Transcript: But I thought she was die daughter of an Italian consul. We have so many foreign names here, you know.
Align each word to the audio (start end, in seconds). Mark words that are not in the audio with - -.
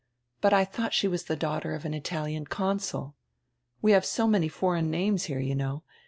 But 0.41 0.51
I 0.51 0.65
thought 0.65 0.95
she 0.95 1.07
was 1.07 1.21
die 1.25 1.35
daughter 1.35 1.75
of 1.75 1.85
an 1.85 1.93
Italian 1.93 2.45
consul. 2.45 3.13
We 3.83 3.91
have 3.91 4.03
so 4.03 4.25
many 4.25 4.47
foreign 4.47 4.89
names 4.89 5.25
here, 5.25 5.37
you 5.37 5.53
know. 5.53 5.83